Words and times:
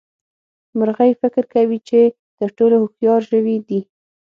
مرغۍ 0.77 1.11
فکر 1.21 1.43
کوي 1.53 1.77
چې 1.89 1.99
تر 2.37 2.49
ټولو 2.57 2.75
هوښيار 2.81 3.21
ژوي 3.29 3.57
دي. 3.67 3.79